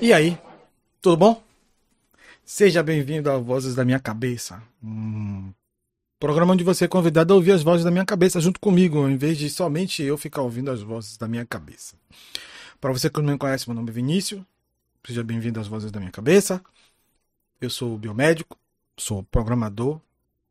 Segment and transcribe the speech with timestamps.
[0.00, 0.36] E aí,
[1.00, 1.42] tudo bom?
[2.44, 4.62] Seja bem-vindo a Vozes da Minha Cabeça.
[4.82, 5.52] Hum,
[6.18, 9.16] programa onde você é convidado a ouvir as vozes da minha cabeça junto comigo, em
[9.16, 11.94] vez de somente eu ficar ouvindo as vozes da minha cabeça.
[12.80, 14.42] Para você que não me conhece, meu nome é Vinícius.
[15.06, 16.60] Seja bem-vindo às Vozes da Minha Cabeça.
[17.60, 18.56] Eu sou biomédico,
[18.96, 20.00] sou programador.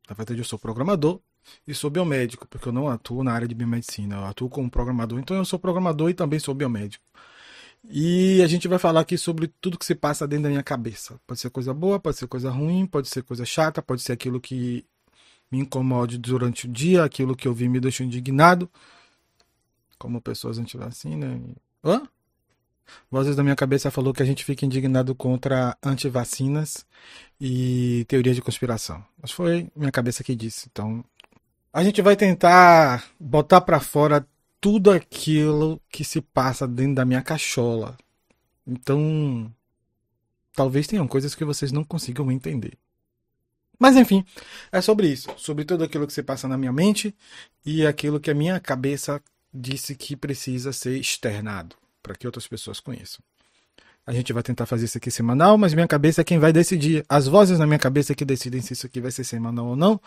[0.10, 1.20] Na verdade, eu sou programador
[1.68, 4.16] e sou biomédico, porque eu não atuo na área de biomedicina.
[4.16, 7.04] Eu atuo como programador, então eu sou programador e também sou biomédico.
[7.90, 11.20] E a gente vai falar aqui sobre tudo que se passa dentro da minha cabeça.
[11.26, 14.40] Pode ser coisa boa, pode ser coisa ruim, pode ser coisa chata, pode ser aquilo
[14.40, 14.86] que
[15.52, 18.70] me incomode durante o dia, aquilo que eu vi me deixou indignado.
[19.98, 21.28] Como pessoas antivacina.
[21.28, 21.56] Né?
[21.84, 22.08] Hã?
[23.10, 26.86] Vozes da minha cabeça falou que a gente fica indignado contra antivacinas
[27.40, 29.04] e teoria de conspiração.
[29.22, 30.68] Mas foi minha cabeça que disse.
[30.72, 31.04] Então,
[31.74, 34.28] a gente vai tentar botar para fora
[34.60, 37.98] tudo aquilo que se passa dentro da minha cachola.
[38.68, 39.52] Então,
[40.54, 42.78] talvez tenham coisas que vocês não consigam entender.
[43.80, 44.24] Mas enfim,
[44.72, 47.16] é sobre isso, sobre tudo aquilo que se passa na minha mente
[47.66, 52.80] e aquilo que a minha cabeça disse que precisa ser externado para que outras pessoas
[52.80, 53.24] conheçam.
[54.12, 57.02] A gente vai tentar fazer isso aqui semanal, mas minha cabeça é quem vai decidir.
[57.08, 59.76] As vozes na minha cabeça é que decidem se isso aqui vai ser semanal ou
[59.78, 60.02] não.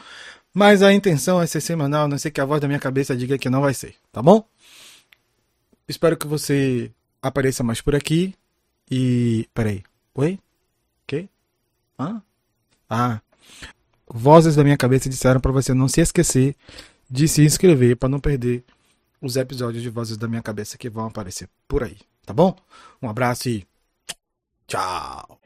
[0.53, 3.17] Mas a intenção é ser semanal, a não sei que a voz da minha cabeça
[3.17, 4.47] diga que não vai ser, tá bom?
[5.89, 8.35] Espero que você apareça mais por aqui.
[8.91, 9.49] E.
[9.55, 9.83] Peraí.
[10.15, 10.39] Oi?
[11.07, 11.27] Que?
[11.99, 12.21] Hã?
[12.91, 13.23] Ah.
[14.07, 16.55] Vozes da minha cabeça disseram para você não se esquecer
[17.09, 18.65] de se inscrever para não perder
[19.19, 21.97] os episódios de Vozes da minha cabeça que vão aparecer por aí,
[22.27, 22.55] tá bom?
[23.01, 23.67] Um abraço e
[24.75, 25.39] Ciao.